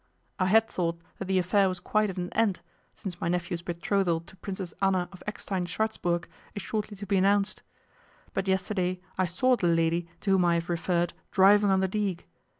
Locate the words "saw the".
9.25-9.67